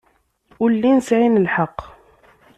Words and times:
Ur 0.61 0.69
llin 0.75 0.99
sɛan 1.07 1.41
lḥeqq. 1.45 1.79